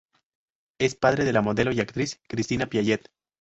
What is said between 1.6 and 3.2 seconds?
y actriz, Cristina Piaget.